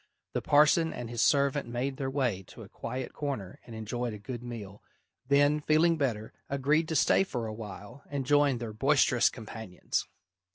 The 0.33 0.41
parson 0.41 0.91
and 0.93 1.11
his 1.11 1.21
servant 1.21 1.67
made 1.69 1.97
their 1.97 2.09
way 2.09 2.41
to 2.47 2.63
a 2.63 2.67
quiet 2.67 3.13
corner 3.13 3.59
and 3.67 3.75
enjoyed 3.75 4.13
a 4.13 4.17
good 4.17 4.41
meal, 4.41 4.81
then, 5.27 5.59
feeling 5.59 5.95
better, 5.95 6.33
agreed 6.49 6.87
to 6.87 6.95
stay 6.95 7.23
for 7.23 7.45
a 7.45 7.53
while 7.53 8.03
and 8.09 8.25
join 8.25 8.57
their 8.57 8.73
boisterous 8.73 9.29
companions. 9.29 10.07